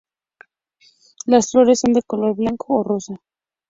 [1.27, 3.21] Las flores son de color blanco o rosa.